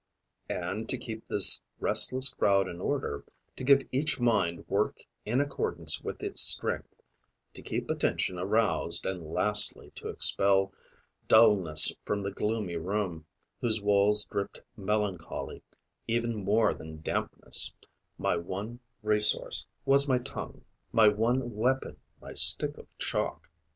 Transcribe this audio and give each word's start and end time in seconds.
And 0.49 0.89
to 0.89 0.97
keep 0.97 1.27
this 1.27 1.61
restless 1.79 2.29
crowd 2.29 2.67
in 2.67 2.81
order, 2.81 3.23
to 3.55 3.63
give 3.63 3.83
each 3.91 4.19
mind 4.19 4.65
work 4.67 4.97
in 5.25 5.39
accordance 5.39 6.01
with 6.01 6.23
its 6.23 6.41
strength, 6.41 6.99
to 7.53 7.61
keep 7.61 7.87
attention 7.87 8.39
aroused 8.39 9.05
and 9.05 9.21
lastly 9.23 9.91
to 9.93 10.07
expel 10.09 10.73
dullness 11.27 11.93
from 12.03 12.19
the 12.19 12.31
gloomy 12.31 12.77
room, 12.77 13.27
whose 13.59 13.79
walls 13.79 14.25
dripped 14.25 14.59
melancholy 14.75 15.61
even 16.07 16.35
more 16.35 16.73
than 16.73 17.01
dampness, 17.03 17.71
my 18.17 18.35
one 18.35 18.79
resource 19.03 19.67
was 19.85 20.07
my 20.07 20.17
tongue, 20.17 20.63
my 20.91 21.07
one 21.07 21.55
weapon 21.55 21.95
my 22.19 22.33
stick 22.33 22.79
of 22.79 22.87
chalk. 22.97 23.51